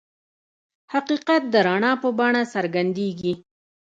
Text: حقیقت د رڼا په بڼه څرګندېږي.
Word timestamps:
حقیقت 0.93 1.41
د 1.53 1.55
رڼا 1.67 1.91
په 2.01 2.09
بڼه 2.19 2.41
څرګندېږي. 2.53 3.33